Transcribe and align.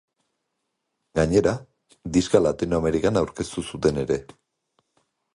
Gainera, 1.17 1.51
diska 2.15 2.41
Latinoamerikan 2.45 3.19
aurkeztu 3.21 3.65
zuten 3.73 4.01
ere. 4.05 4.17